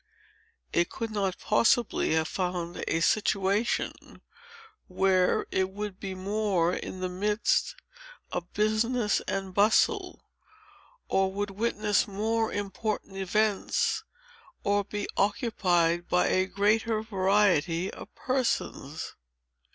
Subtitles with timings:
[0.73, 4.23] It could not possibly have found a situation,
[4.87, 7.75] where it would be more in the midst
[8.31, 10.25] of business and bustle,
[11.07, 14.03] or would witness more important events,
[14.63, 19.13] or be occupied by a greater variety of persons."